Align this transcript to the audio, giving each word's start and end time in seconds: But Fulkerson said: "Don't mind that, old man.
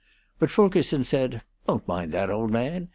But 0.39 0.49
Fulkerson 0.49 1.03
said: 1.03 1.43
"Don't 1.67 1.87
mind 1.87 2.11
that, 2.11 2.31
old 2.31 2.49
man. 2.49 2.89